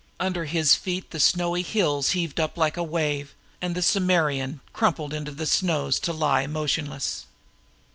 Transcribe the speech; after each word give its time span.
Under 0.19 0.45
his 0.45 0.73
feet 0.73 1.11
the 1.11 1.19
snowy 1.19 1.61
hills 1.61 2.13
heaved 2.17 2.39
up 2.39 2.57
like 2.57 2.75
a 2.75 2.81
wave, 2.81 3.35
and 3.61 3.75
the 3.75 3.81
Akbitanan 3.83 4.61
crumpled 4.73 5.13
into 5.13 5.29
the 5.29 5.45
snows 5.45 5.99
to 5.99 6.11
lie 6.11 6.47
motionless. 6.47 7.27